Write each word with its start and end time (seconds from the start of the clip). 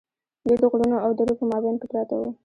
دوی 0.45 0.57
د 0.61 0.63
غرونو 0.71 0.97
او 1.05 1.11
درو 1.17 1.33
په 1.39 1.45
مابین 1.51 1.75
کې 1.79 1.87
پراته 1.91 2.15
وو. 2.17 2.29